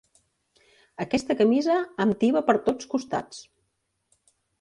Aquesta 1.03 1.35
camisa 1.41 1.75
em 2.05 2.13
tiba 2.23 2.43
per 2.47 2.55
tots 2.71 2.89
costats. 2.95 3.43